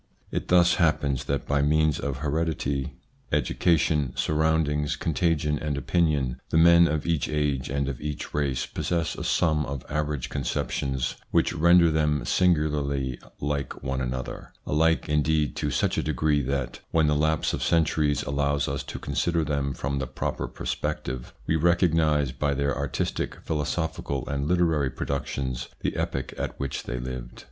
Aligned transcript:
It 0.31 0.47
thus 0.47 0.77
happens 0.77 1.25
that 1.25 1.47
by 1.47 1.61
means 1.61 1.99
of 1.99 2.21
heredity, 2.25 2.95
educa 3.31 3.33
1 3.33 3.33
82 3.33 3.33
THE 3.35 3.45
PSYCHOLOGY 3.45 3.51
OF 3.51 3.57
PEOPLES: 3.59 3.81
tion, 3.81 4.13
surroundings, 4.15 4.95
contagion 4.95 5.59
and 5.59 5.77
opinion, 5.77 6.41
the 6.49 6.57
men 6.57 6.87
of 6.87 7.05
each 7.05 7.29
age 7.29 7.69
and 7.69 7.87
of 7.87 8.01
each 8.01 8.33
race 8.33 8.65
possess 8.65 9.13
a 9.13 9.23
sum 9.23 9.63
of 9.67 9.85
average 9.89 10.29
conceptions 10.31 11.17
which 11.29 11.53
render 11.53 11.91
them 11.91 12.25
singularly 12.25 13.19
like 13.39 13.83
one 13.83 14.01
another, 14.01 14.51
alike 14.65 15.07
indeed 15.07 15.55
to 15.57 15.69
such 15.69 15.99
a 15.99 16.01
degree 16.01 16.41
that, 16.41 16.79
when 16.89 17.05
the 17.05 17.13
lapse 17.15 17.53
of 17.53 17.61
centuries 17.61 18.23
allows 18.23 18.67
us 18.67 18.81
to 18.81 18.97
consider 18.97 19.43
them 19.43 19.71
from 19.71 19.99
the 19.99 20.07
proper 20.07 20.47
perspective, 20.47 21.31
we 21.45 21.55
recognise 21.55 22.31
by 22.31 22.55
their 22.55 22.75
artistic, 22.75 23.39
philosophical, 23.41 24.27
and 24.27 24.47
literary 24.47 24.89
productions 24.89 25.67
the 25.81 25.95
epoch 25.95 26.33
at 26.39 26.59
which 26.59 26.85
they 26.85 26.97
lived. 26.97 27.39